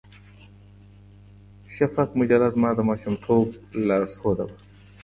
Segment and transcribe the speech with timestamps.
[1.75, 3.47] شفق مجله زما د ماشومتوب
[3.87, 4.55] لارښوده وه.